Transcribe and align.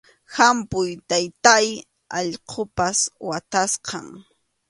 ¡Hampuy, 0.35 0.91
taytáy, 1.09 1.67
allqupas 2.19 2.97
watasqam! 3.27 4.07